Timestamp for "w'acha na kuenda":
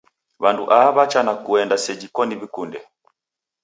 0.95-1.75